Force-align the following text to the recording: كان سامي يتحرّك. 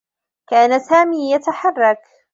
كان 0.49 0.79
سامي 0.79 1.33
يتحرّك. 1.35 1.99